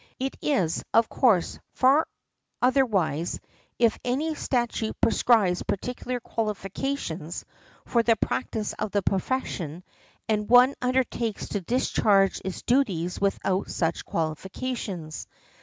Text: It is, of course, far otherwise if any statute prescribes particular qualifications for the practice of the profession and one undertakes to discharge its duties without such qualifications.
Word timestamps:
It 0.17 0.35
is, 0.41 0.83
of 0.95 1.09
course, 1.09 1.59
far 1.73 2.07
otherwise 2.59 3.39
if 3.77 3.99
any 4.03 4.33
statute 4.33 4.99
prescribes 4.99 5.61
particular 5.61 6.19
qualifications 6.19 7.45
for 7.85 8.01
the 8.01 8.15
practice 8.15 8.73
of 8.79 8.89
the 8.89 9.03
profession 9.03 9.83
and 10.27 10.49
one 10.49 10.73
undertakes 10.81 11.49
to 11.49 11.61
discharge 11.61 12.41
its 12.43 12.63
duties 12.63 13.21
without 13.21 13.69
such 13.69 14.03
qualifications. 14.03 15.27